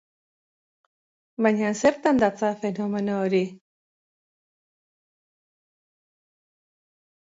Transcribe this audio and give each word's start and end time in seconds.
Baina 1.47 1.69
zertan 1.83 2.23
datza 2.25 2.51
fenomeno 2.65 3.21
hori? 3.27 3.45